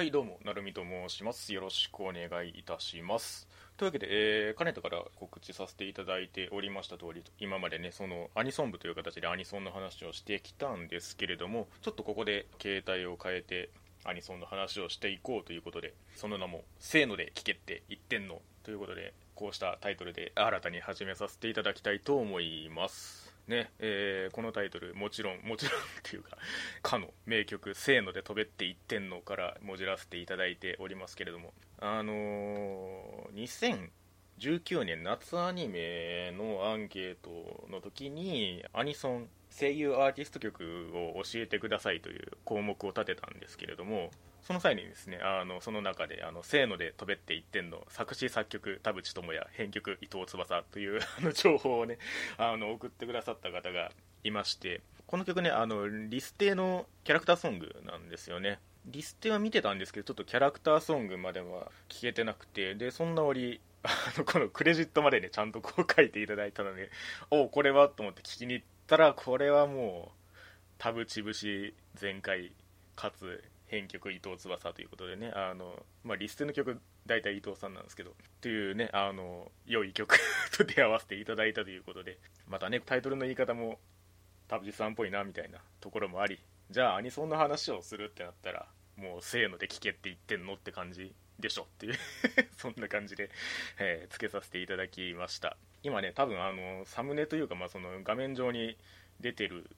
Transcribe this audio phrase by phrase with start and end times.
[0.00, 1.52] はい、どうも、なるみと申します。
[1.52, 3.46] よろしくお願いいたします。
[3.76, 13.68] というわけで、えー、かねてから告知させていただいておりました通り、今までね、そのアニソン部という形でアニソンの話をしてきたんですけれども、ちょっとここで携帯を変えて、
[14.04, 23.29] アニソンの話をしていこうということで、その名も、せーので聞けって言ってんのということで、こうしたタイトルで新たに始めさせていただきたいと思います。
[23.46, 26.38] ねえーこのタイトルもちろんもちろん っていうか
[26.82, 31.52] かの名曲「せーので飛べって言ってんの」からもじらせていただいておりますけれども。
[31.78, 33.90] あのー
[34.40, 44.10] 2019年夏アニメのアンケートの時にアニソン声優アーティスト曲を教えてくださいという項目を立てたんですけれども
[44.42, 51.98] その際にですねあのその中で「あのせーので飛べって言ってんの」作詞作曲田淵智也編曲伊藤翼という あの情報をね
[52.38, 53.92] あの送ってくださった方が
[54.24, 58.60] いましてこの曲ねあのリステのキャラクターソングなんですよね。
[58.86, 66.90] リステは見てたんですけどちょっとキャラクターソングまでは聞けてなくてでそんな折あのこのクレジットまでねちゃんとこう書いていただいたので
[67.30, 70.10] おうこれはと思って聞きに行ってたらこれはもう
[70.76, 72.50] 田淵節全開
[72.96, 80.18] かつ編曲伊藤翼ということでねあの、まあ、リステの曲大体伊藤さんなんですけどっていうねあの良い曲
[80.58, 82.18] と出会わせていただいたということで
[82.48, 83.78] またねタイトルの言い方も
[84.48, 86.40] 田淵さんっぽいなみたいなところもあり
[86.72, 91.94] じゃあアニソンの話をするってなったらもうせーので聞けって言ってんのって感じでしょっていう
[92.58, 93.30] そんな感じで、
[93.78, 95.56] えーつけさせていただきました。
[95.82, 98.76] 今ね多分あのサムネというか、まあ、その画面上に
[99.20, 99.70] 出てる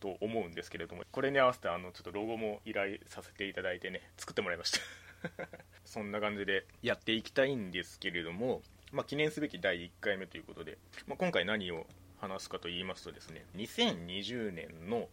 [0.00, 4.80] と思うんですけれどもこれに合わせてあのちょっとロゴも依頼させていただいてね作ってもらいました。
[5.84, 8.62] そんな感じでやっていきたいんですけれども、
[8.92, 11.86] まあ、記念すべき第1回目ということで、まあ、今回何を
[12.18, 15.08] 話すかと言いますとですね2020年の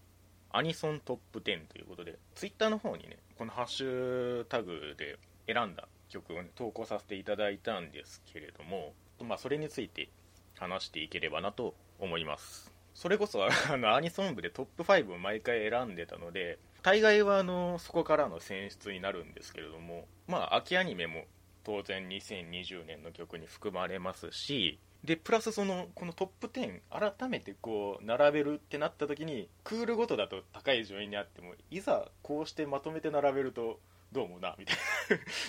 [0.52, 10.10] アニソントップ10ということでツイッターの方にねこのハッシュタグで選んだ曲を、ね、投稿させていただいたんですけれども、まあ、それについて
[10.58, 12.72] 話していければなと思います。
[12.94, 21.24] それこそあのアニソン部でトップ5を毎回選んでたので大概はあのそこからの選出になるんですけれどもまあ秋アニメも
[21.64, 33.80] 当然2020年の曲に含まれますしでプラスそのこのトップ10改めてこう並べるってなった時にクールごとだと高い順位にあってもいざこうしてまとめて並べると
[34.14, 34.78] どうもなみたい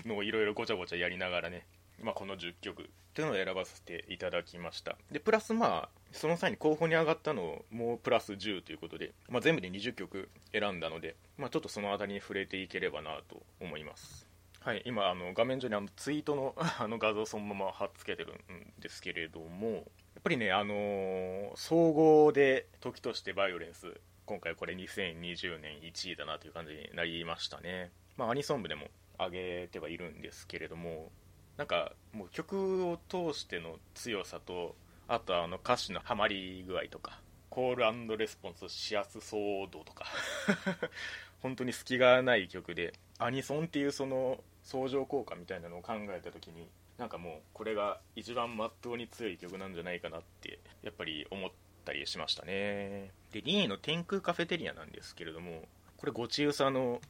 [0.06, 1.66] なのをいろいろごちゃごちゃやりながらね、
[2.02, 4.96] まあ、この10曲っていうのを選ばせていただきました。
[5.10, 14.26] でプラスまあその際に候補に上がったのをもうプラス10ということで、まあ、全部で20曲選んだので、まあ、ちょっとその辺りに触れていければなと思います。
[14.60, 28.88] はい、今あの画面上にあのツイートの あの画像そのまま貼っつけてるんですけれどもやっぱりね、あのー総合で時としてバイオレンス今回これ2020年1位だなという感じになりましたね、まあ、アニソン部でも
[29.18, 31.12] 上げてはいるんですけれども
[31.56, 34.74] なんかもう曲を通しての強さと
[35.06, 37.20] あとあの歌詞のハマり具合とか
[37.50, 40.06] コールレスポンスしやすそう度とか
[41.40, 51.50] 本当に隙がない曲でアニソンっていうその相乗効果みたいなのを考えた時になんかもうこれが一番まっとうに強い曲なんじゃないかなってやっぱり思っ
[51.84, 53.12] たりしましたね。
[53.32, 57.00] で2位の天空カフェテリアなんですけれどもこれごちうさの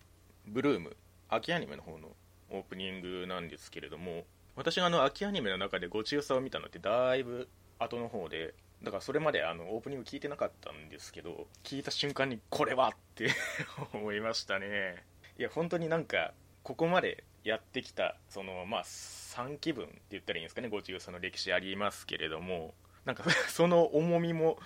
[0.47, 0.97] ブルーム
[1.29, 2.15] 秋アニメの方の
[2.51, 4.25] オープニングなんですけれども
[4.57, 7.49] 私があの秋アニメの中でごちうさを見たのってだいぶ
[7.79, 13.31] 後の方でだからそれまであのオープニング聞いてなかったんですけど聞いた瞬間にこれはって
[13.93, 15.05] 思いましたね。
[15.39, 16.33] いや本当になんか
[16.63, 24.59] ここまでやってきたそのまあ3期分って言ったらいいんですかねご自由さの歴史ありますけれどもなんか その重みも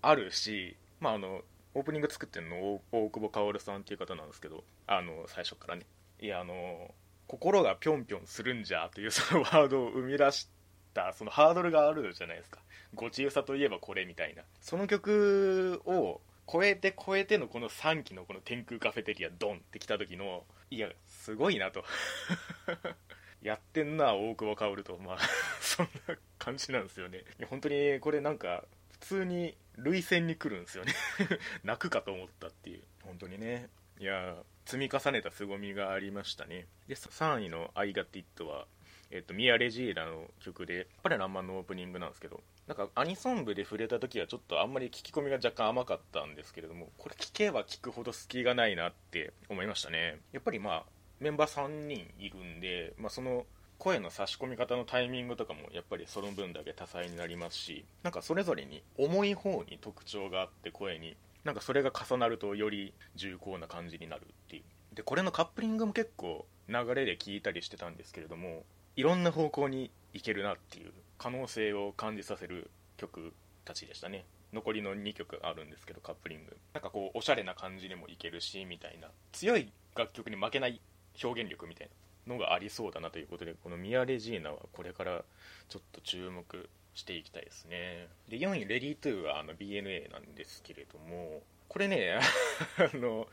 [0.00, 1.44] あるしまああの
[1.74, 5.84] オープニング作ってるの大久保薫さんっていう方なんですけどあの最初からね。
[6.20, 6.94] いやあの
[7.26, 10.48] 心がぴょんぴょんするんじゃというそのワードを生み出し
[10.92, 12.60] たそのハードルがあるじゃないですか。
[12.94, 14.42] ごちゆさといえばこれみたいな。
[14.60, 16.20] その曲を
[16.50, 21.84] 超えて超えてのこの3期のこの天空カフェテリアドンってきた時のいやすごいなと。
[23.42, 24.98] やってんな大久保薫と。
[24.98, 25.18] まあ
[25.60, 27.18] そんな感じなんですよね。
[27.38, 30.92] いや本当にこれなんか普通に涙腺に来るんですよね。
[31.64, 32.82] 泣くかと思ったっていう。
[33.02, 33.68] 本当にね。
[33.98, 36.66] いや積み重ねた凄みがありましたね。
[36.88, 38.66] で3位の「I Got It は」
[39.10, 50.18] えっと、ミア・レジーラの曲でパレランマンのオープニングなんですけどなんかアニソン部で触れた時はちょっとあんまり聞き込みが若干甘かったんですけれどもこれ聞けば聞くほど隙がないなって思いましたね。
[50.32, 50.84] やっぱりまあ
[51.20, 53.46] メンバー3人いるんで、まあ、その
[53.78, 61.16] 声の差し込み方のタイミングとかもやっぱりその分だけ多彩になりますしなんかそれぞれに重い方に特徴があって声に。
[61.44, 64.94] なんかそれが重なるとより重厚な感じになるっていう。
[64.94, 68.64] でこれのカップリングも結構流れで聴いたりしてたんですけれども
[68.96, 73.32] いろんな方向に行けるなっていう可能性を感じさせる曲
[73.64, 74.24] たちでしたね。
[74.52, 76.56] 残りの2曲あるんですけどカップリング。
[76.72, 79.08] なんかこうおしゃれな感じにもいけるしみたいな。
[79.32, 80.80] 強い楽曲に負けない
[81.22, 81.88] 表現力みたい
[82.26, 85.24] なのがありそうだなということでこのミア・レジーナはこれから
[85.68, 88.08] ちょっと注目していきたいですね。
[88.28, 92.18] で4位レディートゥーはあの BNA なんですけれどもこれね
[92.78, 93.28] あの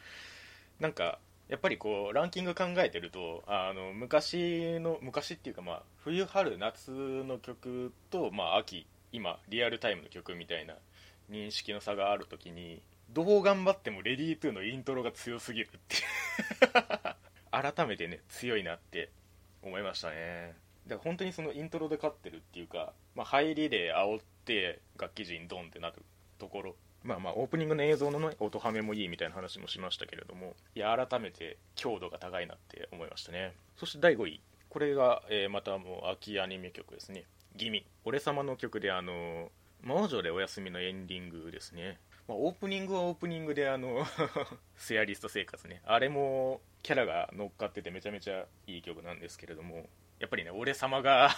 [0.79, 10.75] なんかやっぱりこうランキング考えてるとあの昔の昔っていうかまあ冬春夏の曲とまあ秋今リアルタイムの曲みたいな
[11.29, 15.97] 認識の差がある時にどう頑張ってもレディートゥーのイントロが強すぎるって
[17.51, 19.09] 改めてね強いなって
[19.61, 20.55] 思いましたね。
[20.91, 26.03] だから本当にそのイントロで勝ってるっていうか、まあ、入りで煽って楽器陣ドンってなる
[26.38, 26.75] ところ。
[27.03, 30.53] まあまあオープニングの映像の、ね、音ハメもいいみたいな話もしましたけれども。
[30.75, 33.53] いや改めて強度が高いなって思いましたね。
[33.77, 34.41] そして第5位。
[34.69, 37.23] これが、えー、またもう秋アニメ曲ですね
[37.55, 37.85] 「ギミ。
[38.03, 39.49] 俺様の曲であの
[39.81, 41.99] 魔王城でお休みのエンディングですね。
[42.27, 44.05] まあ、オープニングはオープニングであの
[44.75, 45.81] セアリスト生活ね。
[45.85, 49.88] あれもキャラが乗っかっててめちゃめちゃいい曲なんですけれども
[50.21, 51.31] やっぱりね俺様が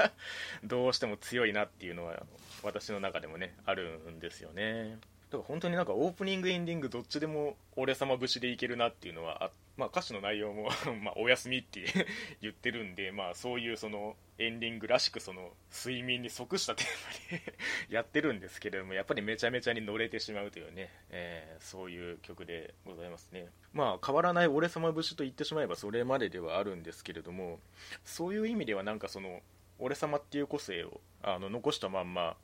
[0.64, 2.24] どうしても強いなっていうのは
[2.62, 4.98] 私の中でもねあるんですよね。
[5.32, 10.68] だから本当になんかオープニングエンディングどっちでも俺様節でいけるなっていうのはあまあ、歌詞の内容も
[11.02, 11.82] まお休みって
[12.42, 17.54] 言ってるんで、まあ、そういうそのエンディングらしくその睡眠に即したテーマで
[17.88, 23.48] やってるんですけれどもやっぱりめちゃめちゃに乗れてしまうというね、えー、そういう曲でございますね。
[23.72, 27.58] まあ変わらない俺様節と言ってしまえばそれまでではあるんですけれども
[28.04, 29.42] そういう意味ではなんかその
[29.78, 32.36] 俺様っていう個性をあの残したまんま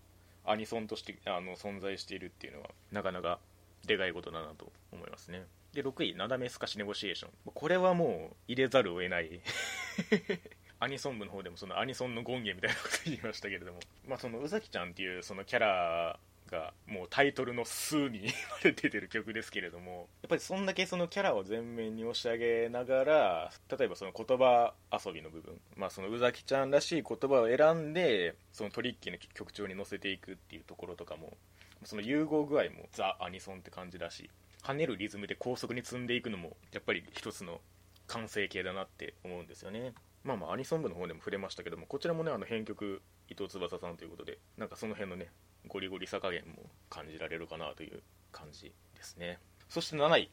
[0.51, 3.39] アニソンとしてあの存在しているっていうのはなかなか
[3.87, 5.45] でかいことだなと思いますね。
[5.73, 7.31] で6位、なだめすかしネゴシエーション。
[7.45, 9.41] これはもう入れざるを得ない。
[10.81, 16.19] アニソン部の方でもそのアニソンの権限みたいなこと言いましたけれども、まあ、その宇崎ちゃんっていうそのキャラ
[16.49, 18.29] がもうタイトルの数に
[18.65, 20.09] 出てる曲ですけれども。
[20.23, 31.37] やっぱりそんだけそのキャラを前面に押し上げながら例えばその言葉遊びの部分、まあ、その宇崎ちゃんらしい言葉を選んでそのトリッキーな曲調に乗せていくっていうところとかも
[31.85, 34.29] その融合具合もザ・アニソンって感じだし
[34.63, 37.61] 跳ねるリズムで高速に積んでいくのもやっぱり一つの
[38.07, 39.93] 完成形だなって思うんですよね。
[40.25, 45.29] まあまあアニソン部の方でも触れましたけどもこちらもねあの編曲伊藤翼さんということでなんかその辺のね
[45.67, 48.03] ゴリゴリさ加減も感じられるかなという
[48.33, 49.39] 感じですね。
[49.69, 50.31] そして7位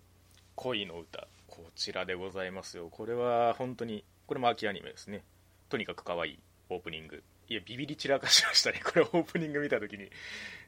[0.56, 1.28] 恋の歌。
[1.48, 2.90] こちらでございますよ。
[2.90, 5.24] これは本当にこれも秋アニメですね。
[5.70, 6.40] とにかく可愛い。
[6.70, 7.24] オープニング。
[7.48, 8.82] いやビビり散らかしましたね。
[8.84, 10.10] これオープニング見た時に。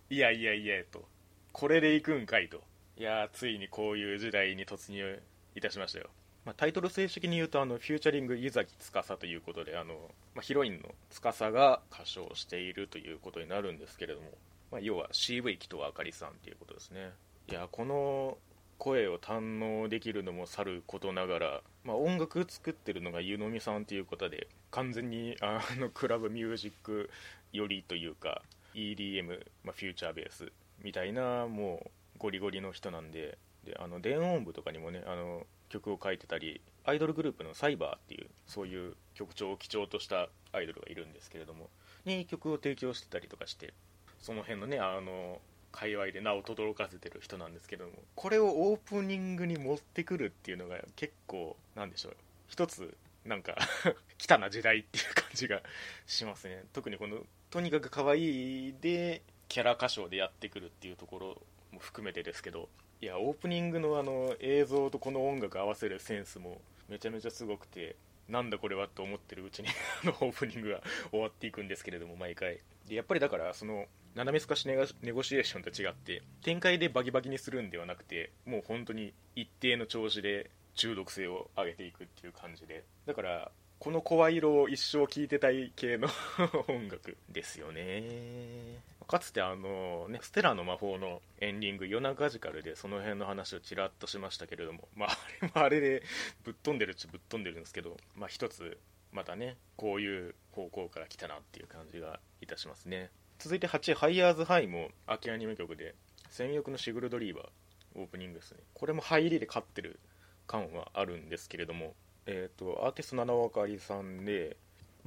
[0.09, 1.06] いやいやいやと。
[1.51, 2.62] これでいくんかいと。
[2.98, 5.21] いやついにこういう時代に突入
[5.56, 6.09] いたしましたよ、
[6.47, 9.95] まあ、タイトル正式に言うとあのフューチャリング伊崎司ということであの、
[10.33, 14.29] まあ、ヒロインの司が歌唱しているということになるんですけれども、
[14.71, 17.11] まあ、要は CV 紀藤あかりさんということですね。
[17.49, 18.38] いやこの
[18.77, 27.09] 声を堪能できるのもさることながら、まあ、音楽作ってるのが湯飲みさんということで完全にあのクラブミュージック
[27.51, 28.41] よりというか
[28.73, 30.49] EDM、まあ、フューチャーベース
[30.81, 41.69] みたいなもうゴリゴリの人なんでであの電音部とかにもねあの曲を書いてたりアイドルグループのサイバーっていうそういう曲調を基調としたアイドルがいるんですけれども
[42.06, 43.74] に曲を提供してたりとかして
[44.19, 45.40] その辺のねあの
[45.71, 52.16] 界隈で名を轟かせてる人なんですけどもこれをオープニングに持ってくるっていうのが結構なんでしょう。
[52.47, 52.95] 一つ
[53.26, 53.56] なんか
[54.18, 55.62] 来たな時代っていう感じが
[56.06, 56.64] しますね。
[56.74, 67.95] 特にこのとにかく可愛いでキャラ歌唱でやってくるっていうところも含めてですけどいやオープニングのあの映像とこの音楽合わせるセンスもめちゃめちゃすごくて
[68.27, 69.69] なんだこれはと思ってるうちに
[70.04, 72.59] あのオープニングが終わっていくんですけれども毎回。
[72.87, 73.85] でやっぱりだからその
[74.16, 74.75] 斜め透かしネ
[75.11, 82.83] ゴシエーションと違って展開でバキバキにするんではなくてもう本当に一定の調子で中毒性を上げていくっていう感じで。
[83.06, 86.07] だからこの声色を一生聴いてたい系の
[86.68, 88.81] 音楽ですよね。
[89.07, 96.04] かつてあのねステラの魔法のエンディング夜中ジカルでその辺の話をちらっとしましたけれどもまああれもあれで
[96.44, 98.78] ぶっ飛んでるっちゃぶっ飛んでるんですけどまあ一つ
[99.11, 103.09] またねこういう方向から来たなっていう感じがいたしますね。
[103.40, 105.95] 続いて8位ハイヤーズハイも秋アニメ曲で
[106.30, 108.59] 戦欲のシグルドリーバーオープニングですね。
[108.73, 109.99] これも入りで勝ってる
[110.47, 111.94] 感はあるんですけれども
[112.28, 114.57] えーと、アーティスト七尾あかりさんで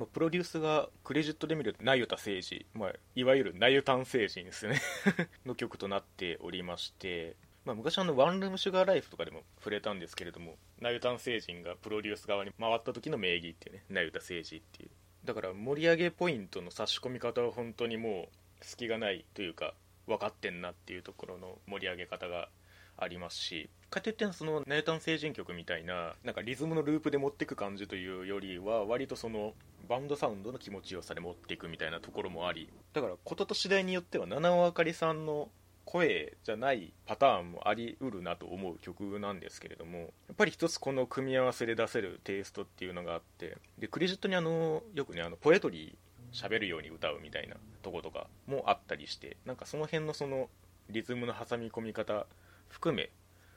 [0.01, 4.81] まあ、プロデュースがクレジットで見ると、なゆた聖治、まあ、いわゆるなゆたん星人ですね
[5.45, 14.91] の曲となっておりまして、まあ、昔あのワンルームシュガーライフとかでも触れたんですけれどもナユタン星人がプロデュース側に回った時の名義っていうねナユタ星人っていう。
[15.27, 18.31] だから盛り上げポイントの差し込み方は本当にも
[18.63, 19.75] う隙がないというか
[20.07, 22.49] 分かってんなっていうところの盛り上げ方が
[22.97, 29.55] ありますしかといってそのナユタン星人曲みたいななんかリズムのループで持ってく感じというよりは割とその
[29.91, 35.49] バンドサウンドの気持ちよさで持っていくみたいなところもありだからことと次第によっては七尾あかりさんの
[35.85, 50.49] 声じゃないパターンもありうるなと思う曲なんですけれどもやっぱり一つこの組み合わせで出せるテイストっていうのがあってでクレジットにあのよくねあのポエトリー喋るように歌うみたいなとことかもあったりしてなんかその辺のその
[50.89, 52.27] リズムの挟み込み方
[52.69, 53.11] 含め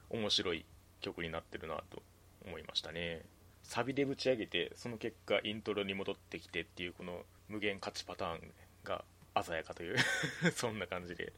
[0.09, 0.65] 面白い
[0.99, 2.01] 曲になってるなと
[2.47, 3.21] 思いましたね。
[3.63, 8.53] サビでぶち上げてその結果イントロに戻ってきてっていうこの無限勝ちパターン
[8.83, 9.03] が
[9.41, 9.97] 鮮やかという
[10.55, 11.33] そんな感じで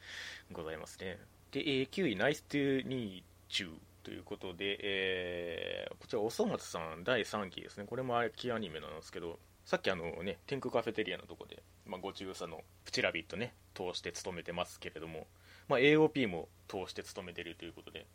[0.51, 1.17] ございますね。
[1.51, 7.85] で、えー、9位、ナイストゥニーチューということで、えー、こちら、おそ松さん第3期ですね。
[7.85, 15.27] これも秋アニメなんですけど、さっきあのね、天空カフェテリアのとこで、まあ、ご中佐のプチラビットね、通して務めてますけれども、
[15.67, 18.05] まあ、AOP も通して務めてるということで、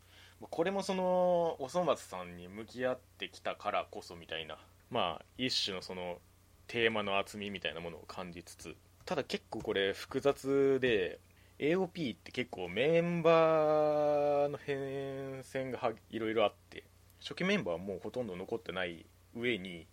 [0.49, 4.59] これもその、おそ松さんに向き合ってきたからこそみたいな、
[4.91, 6.19] まあ、一種のその、
[6.67, 11.19] テーマの厚みみたいなものを感じつつ、ただ結構これ複雑で
[11.59, 16.85] AOP って結構メンバーの変遷がいろいろあって
[17.21, 19.05] 初期メンバーはもうほとんど残ってない
[19.37, 19.87] 上に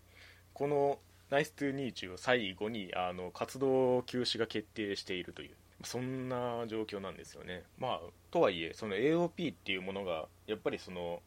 [0.54, 1.00] この
[1.30, 5.56] ナイストゥニーチュを最後にあの活動休止が決定しているという。
[5.84, 7.64] そんな状況なんですよね。
[7.78, 11.22] まあとはいえその AOP っていうものがやっぱりその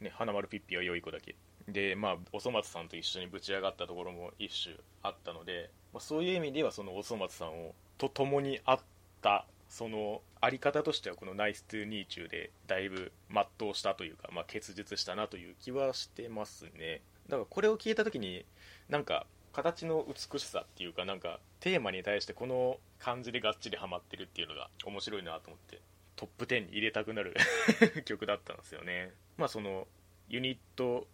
[0.00, 1.34] ね花丸ピッピは良い子だけ。
[1.68, 8.78] でまあおそ松さんと一緒にぶち上がったところも一種あったので、まあ、そういう意味ではそのおそ松さんをと共にあっ
[9.20, 17.02] たそのあり方としてはこの「ナイス・トゥ・ニーチュー」でだいぶ全うしたというか、まあ、結実したなという気はしてますね。
[17.28, 18.46] だからこれを聞いた時に
[18.88, 25.80] なんか形の美しさっていうかなんかテーマに対してこの感じでがっちりハマってるっていうのが面白いなと思って
[26.16, 27.34] トップ10に入れたくなる
[28.04, 29.12] 曲だったんですよね。
[29.36, 29.86] まあその
[30.28, 31.06] ユニット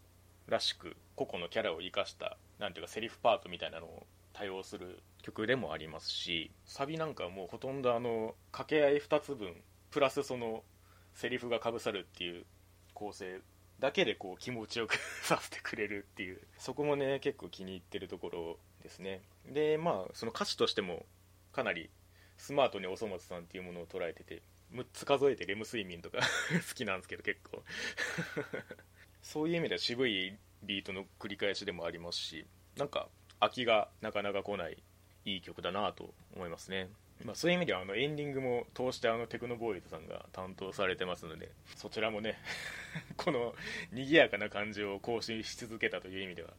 [0.47, 10.65] らしく個々のキャラを生かしたなんていうかセリフパートみたいなのを多用する曲でもありますしサビなんかもうほとんどあの掛け合い2つ分プラスその
[11.15, 12.45] セリフがかぶさるっていう
[12.93, 13.41] 構成
[13.85, 16.41] だけでこう気持ちよく させてくれるっていう。
[16.57, 19.21] そこもね結構気に入ってるところですね。
[19.45, 21.05] でまあその歌詞としても
[21.53, 21.91] かなり
[22.39, 26.21] スマートにおそ松さんっていうものを捉えてて6つ数えてレム睡眠とか
[26.67, 27.63] 好きなんですけど結構。
[29.21, 34.83] そういう意味では渋いビートの繰り返しでもありますしなんか飽きがなかなか来ない
[35.27, 36.89] いい曲だなと思いますね、
[37.25, 42.39] まあ、そういう意味ではあのエンディングも通してあのテクノボーイズさんが担当されてますのでそちらもね
[43.17, 43.55] この
[43.93, 46.51] 賑やかな感じを更新し続けたという意味では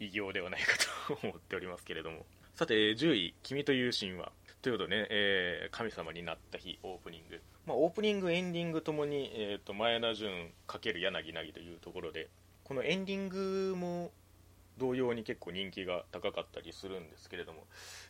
[0.00, 0.76] 偉業ではないか
[1.08, 2.24] と思っておりますけれども。
[2.54, 4.32] さて10位「君という神話」
[4.62, 7.42] ということでね、えー、神様になった日オープニング。
[7.66, 12.28] まあ、オープニング、エンディングともに、えーと、前田純×柳凪というところで
[12.64, 14.10] このエンディングも
[14.78, 17.64] 同様に結構人気が高かったりするんですけれども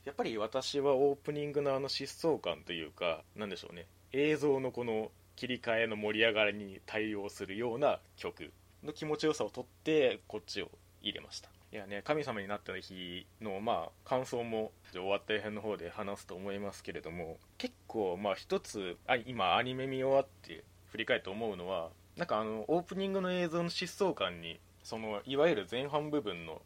[0.04, 10.70] やっぱり私はオープニングのあの疾走感というかなんでしょうね映像のこの切り替えの盛り上がりに対応するような曲の気持ちよさをとってこっちを
[11.02, 11.50] 入れました。
[11.72, 26.62] いやね神様になった日のまあ感想も終わった編の方で話すと思いますけれども結構まあ一つあ今アニメ見終わって振り返って思うのはなんかあのオープニングの映像の疾走感にそのいわゆる前半部分の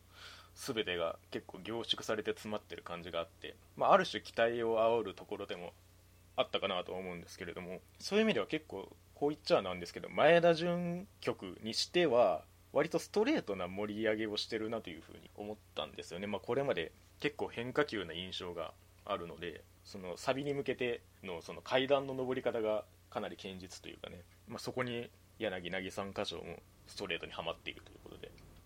[0.54, 5.72] 全てが結構凝縮されて詰まってる感じがあって、まあ、ある種期待を煽るところでも
[6.36, 12.42] あったかなと思うんですけれどもそういう意味では結構こう言っちゃなんですけど前田純曲にしては
[12.74, 18.72] 割とストレートな盛り上げをしてるなというふうに思ったんですよね、まあ、これまで結構変化球な印象が
[19.06, 25.08] あるのでそのサビに向けてのその階段の上り方がかなり堅実というかね、まあ、そこに
[25.38, 28.09] 柳凪さん箇所もストレートにはまっているということ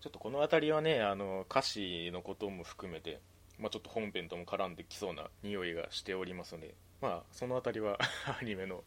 [0.05, 3.19] ちょっとこの辺りはねあの歌詞のことも含めて、
[3.57, 7.97] まあ、ちょっと本編とも絡んできそうな匂いがしておりますのでまあその辺りは
[8.39, 8.83] アニメの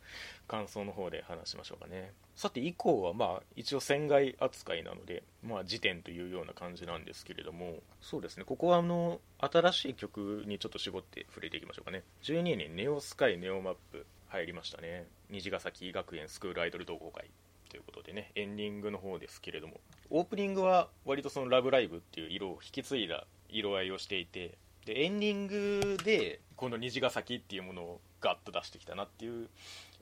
[0.47, 2.13] 感想の方で話しましょうかね。
[2.37, 8.45] さて以降はまあ一応船外扱いなのでまあ時点というような感じなんですけれどもそうですね。
[8.45, 12.05] ここはあの新しい曲にちょっと絞って触れていきましょうかね。
[12.23, 15.09] 12年ネオスカイネオマップ入りましたね。
[15.31, 17.29] 虹ヶ崎学園スクールアイドル同好会。
[17.69, 29.49] ということでねエンディングの方ですけれどもオープニングは割とその「ラブライブ!」っていう色を引き継いだ色合いをしていてでエンディングでこの虹ヶ崎っていうものをガッと出してきたなっていう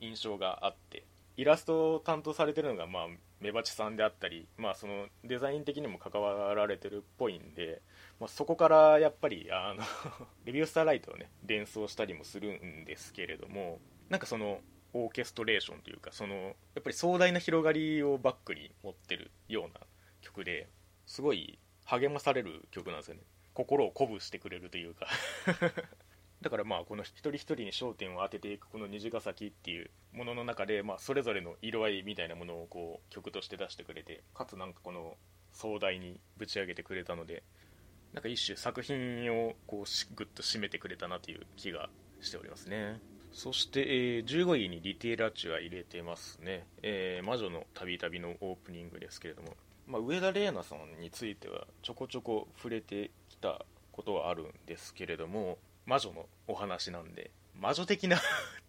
[0.00, 1.04] 印象があって
[1.36, 3.06] イラストを担当されてるのが、まあ、
[3.40, 7.82] メバチさんであったり、まあ、そのデザイン的にも関わられてるっぽいんで、
[8.18, 9.82] まあ、そこからやっぱりあの
[10.46, 14.60] レビュースターライトをね連想したりもするんですけれどもなんかその
[15.04, 16.50] オーケストレーションというかそのや
[16.80, 19.80] っぱり壮大な広がりをバックに持ってるような
[20.22, 20.68] 曲で
[21.06, 23.20] すごい励まされる曲なんですよね。
[23.54, 25.06] 心を鼓舞してくれるというか。
[26.42, 35.16] だからまあこの一人一人に焦点を当てていくこの虹ヶ崎っていうものの中で、まあ、それぞれの色合いみたいなものをこう曲として出してくれてかつなんかこの
[35.52, 37.42] 壮大にぶち上げてくれたので
[38.12, 41.88] なんか一種作品をこうグッと締めてくれたなという気が
[42.20, 43.00] しておりますね。
[43.36, 49.50] そして、えー、15位にリテイラーチュア入れてますね、えー、魔女のたびたびのオープニングですけれども、
[49.86, 57.30] まあ、上田玲奈さんについてはちょこちょこ触れてきたことはあるんですけれども魔女のお話なんで。
[57.60, 58.20] 魔女的な っ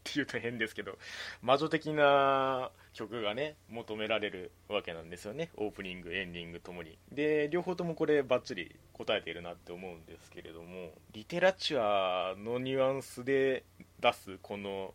[0.04, 0.98] ていうと変ですけど
[1.42, 5.52] 魔女的な曲がね求められるわけなんですよね。
[5.56, 6.98] オープニングエンディングともに。
[7.12, 13.64] で両方ともこれバッチリ答えているなって思うんですけれどもリテラチュアのニュアンスで
[14.00, 14.94] 出すこの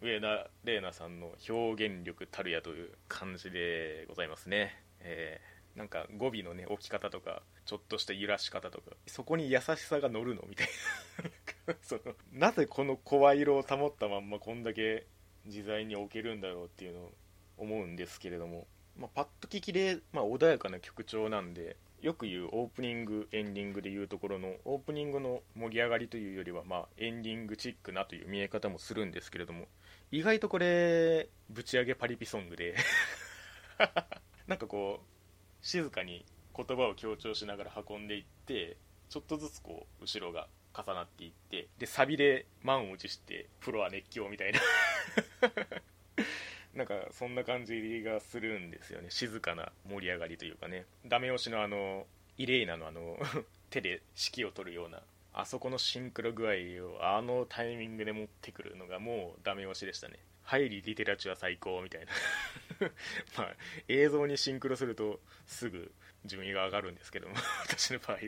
[0.00, 8.90] 上田玲奈さんの表現力たるやという感じでございますね、えー、なんか語尾のね置き方とかちょっとした揺らし方とか。
[9.06, 10.42] そこに優しさが乗るの？
[10.48, 10.68] みたい
[11.66, 11.74] な。
[11.82, 12.00] その
[12.32, 15.06] なぜこの声色を保ったまんまこんだけ
[15.44, 17.12] 自在に置けるんだろうっていうのを
[17.58, 18.66] 思うんですけれども、
[18.96, 29.68] まあ、パッと聞きで、まあ、穏やかな曲調なんでよく言うオープニングエンディングでいうところのオープニングの盛り上がりというよりは、まあ、エンディングチックなという見え方もするんですけれども。
[30.10, 32.74] 意外とこれぶち上げパリピソングで。
[34.48, 36.24] なんかこう静かに
[36.56, 38.76] 言葉を強調しながら運んでいって
[39.08, 44.60] ちょっとずつこう後ろが重なっていってでサビで満を持してプロは熱狂みたいな。
[46.74, 49.10] なんかそんな感じがするんですよね。
[49.10, 50.86] 静かな盛り上がりというかね。
[51.04, 52.06] ダメ押しのあの
[52.38, 53.18] イレイナのあの
[53.68, 55.02] 手で指揮を取るような
[55.34, 56.54] あそこのシンクロ具合
[56.86, 60.18] をあのタイミングで持ってくるのがもうダメ押しでしたね。
[60.44, 62.06] 入りリテラチュア最高みたいな。
[63.38, 63.56] まあ
[63.88, 65.92] 映像にシンクロするとすぐ
[66.24, 67.34] 順位が上がるんですけども
[67.66, 68.20] 私の場合は。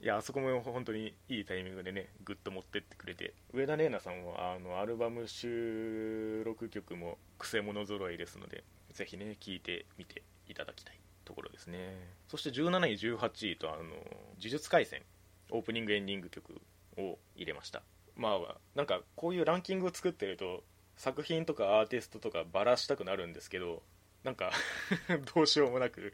[0.00, 3.34] いやあそこも本当にいいタイミングでねグッと持ってってくれて。
[3.52, 11.96] 上田玲奈さんはあのアルバム収録曲もくせ者揃いですのでぜひね聴いてみていただきたいところですね。
[12.28, 13.84] そして17位18位とあの
[14.38, 15.02] 「呪術廻戦」
[15.50, 16.60] オープニングエンディング曲
[16.96, 17.82] を入れました。
[18.16, 20.62] まあなんかこういうランキングを作ってると
[20.96, 23.82] 作品とかアーティストとかバラしたくなるんですけど
[24.22, 24.52] なんか
[25.34, 26.12] どうしようもなく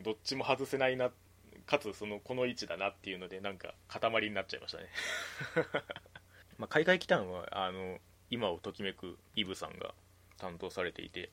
[0.00, 1.10] どっちも外せないな
[1.66, 4.88] かつそのこの位置だなっていうのでなんか塊になっちゃいましたね。
[6.58, 7.98] ま海外機関はあの
[8.30, 9.94] 今をときめくイブさんが
[10.38, 11.30] 担当されていて、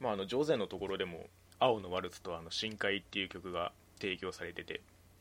[0.00, 4.80] まあ、あの上手のところでも「青のワルツ」と「あの深海」っていう曲が提供されてて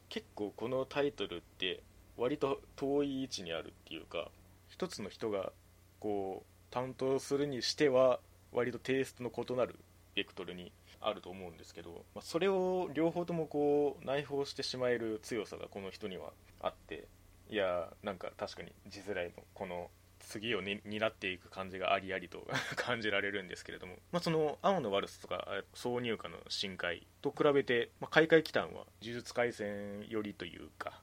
[0.10, 1.82] 結構このタイトルって
[2.22, 4.30] 割と遠い位置にあるっていうか
[4.70, 5.52] 一つの人が
[6.00, 8.20] こう担当するにしては
[8.52, 9.80] 割とテイストの異なる
[10.14, 16.30] ベクトルにあると思うんですけど、まあ、それを両方ともこう内包してしまえる強さがこの人には
[16.62, 17.08] あって
[17.50, 31.02] いやなんか確かに字面のこの次を、担っていく感じがありありと 感じられるんですけれども、まあ、その青のワルスとか挿入歌の深海と比べて、まあ、開会期間は呪術廻戦寄りというか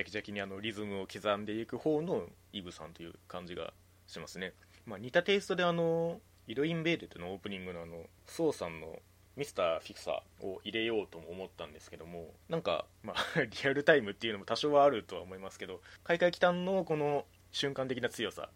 [0.00, 3.72] ャキジャキにあのリズムを刻んでいく方のイブさんという感じが
[4.06, 4.52] しますね、
[4.86, 8.98] まあ、似たテイストであのイロインベイデッドのオープニングのあのソウさんの
[9.36, 18.48] ミスターフィクサーを入れようとも思ったんですけどもなんか、まあ、リアルタイムっていうのも多少はあるとは思いますけど開会期間のこの瞬間的な強さ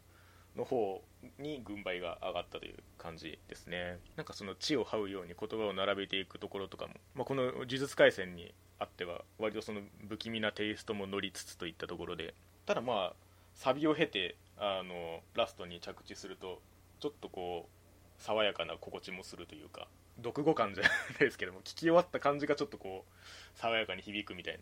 [0.57, 1.03] の方
[1.39, 12.35] に軍配が上がったという感じですねなんかその地を這うように言葉を並べていくところとかも、まあ、この呪術廻戦にあっては割とその不気味なテイストも乗りつつといったところで
[12.67, 13.13] ただまあ
[13.55, 16.61] サビを経てあのラストに着地すると
[16.99, 19.87] ちょっとこう爽やかな心地もするというか
[20.23, 24.59] 読語感じゃないですけども聞き終わった感じがちょっとこう爽やかに響くみたい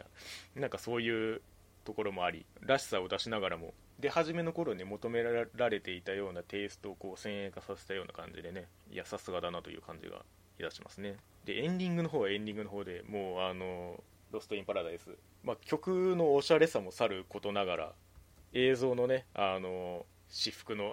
[0.54, 1.40] ななんかそういう
[1.84, 10.22] ところもありらしさを出しながらもで初めの頃に求められていたようなテイストをこう先鋭化させたような感じでねいやさすがだなという感じが
[10.58, 11.16] いたしますね。
[11.44, 17.94] でエンディングの方はエンディングの方でもうあの「ロスト・イン・パラダイス」まあ、曲のおしゃれさもさることながら
[18.52, 20.92] 映像のねあの私服の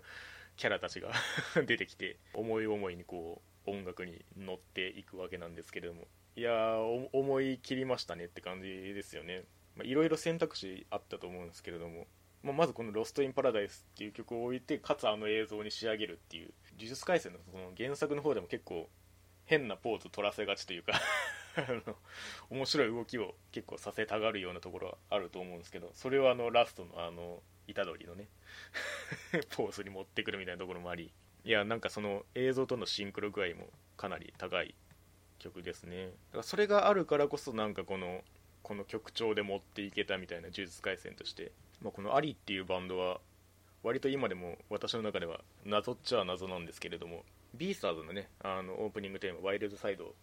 [0.56, 1.12] キャラたちが
[1.66, 6.06] 出てきて思い思いにこう音楽に乗っていくわけなんですけれども。
[6.36, 9.44] いや思い切りましたねって感じですよね。
[9.82, 12.06] いろいろ選択肢あったと思うんですけれども。
[12.42, 18.88] まあ、まずこの「ロスト・イン・パラダイス」っていう曲を置いてかつあの映像に仕上げるっていう呪術廻戦のその原作の方でも結構
[19.46, 21.00] 変なポーズ取らせがちというか
[22.50, 28.28] 面白い動きを結構させたがるようなところはあると思うんですけどそれをあのラストのあの虎杖のね
[29.50, 31.12] ポーズに持ってくるみたいなところもあり
[31.44, 34.74] いやなんかその映像とのシンクロ具合もかなり高い
[35.38, 36.06] 曲ですね。
[36.06, 38.24] だからそれがあるからこそなんかこの
[38.62, 43.20] この曲調で持っていけたみたいな呪術廻戦として、まあ、このアリっていうバンドは
[43.84, 47.24] 割と今でも私の中では謎っちゃ謎なんですけれども
[47.56, 50.14] ビースターズのねあのオープニングテーマ「ワイルドサイド」を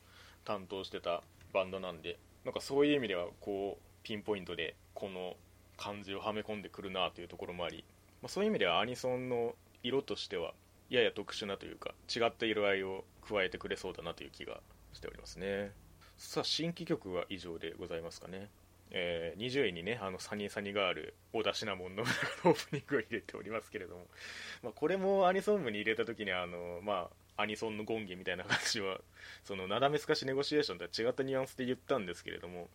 [0.46, 5.36] 担当してたバンドなんでなんかそういう意味ではこうピンポイントでこの
[5.78, 7.84] 感じをはめ込んでくるなというところもあり、
[8.22, 10.54] まあ、そういう意味ではアニソンの色としては
[10.90, 14.60] やや特殊なというか違った色合いを加えてくれそうだなという気が
[14.94, 15.72] しておりますね。
[16.18, 18.50] さあ新規曲は以上でございますかね。
[18.92, 24.06] えー、20位にねあのサニーサニーガール小田シナモンのオープニングを入れておりますけれども、
[24.62, 29.00] まあ、これもアニソン部に入れた時にあの、まあ、アニソンの権限みたいな話は
[29.44, 32.70] そのなだめすかしネゴシエーションとは違ったニュアンスで言ったんですけれども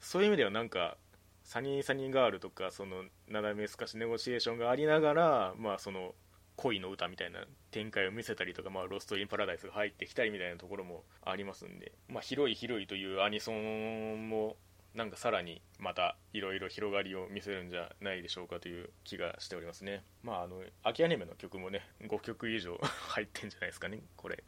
[0.00, 0.96] そういう意味ではなんか
[1.44, 6.14] サニーサニーガールとかそのなだめすかしネゴシエーションがありながら、まあ、その
[6.56, 14.56] 恋の歌みたいな展開を見せたりとか、まあ、ロスト・イン・パラダイスが入ってきたりみたいなところもありますんで、まあ、広い広いというアニソンも
[14.94, 20.02] なんかさらにまたいろいろ広がりを見せるんじゃないでしょうかという気がしておりますね。
[20.22, 22.76] まああの秋アニメの曲もね5曲以上
[23.08, 24.42] 入ってんじゃないですかねこれ、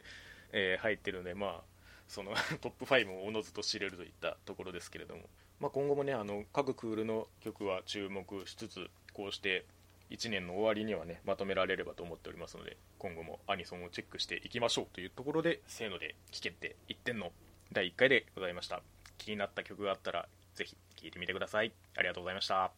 [0.51, 1.73] えー、入ってるのでまあ
[2.07, 5.29] その トップ5もおのずと知れるといったところですけれども、
[5.59, 9.65] まあ、今後もねあの各クールの曲は注目しつつこうして
[10.09, 17.31] 1年の終わりにはねまとめられればと思っておりますので今後もアニソンをチェックしていきましょうというところでせーので聴けて1点の
[17.71, 18.92] 第1回でございました。
[19.23, 21.73] 気になった曲があったらぜひ聴いてみてください。
[21.97, 22.73] ありがとうございました。